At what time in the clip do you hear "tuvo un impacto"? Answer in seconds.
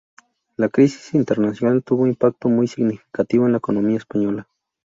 1.83-2.49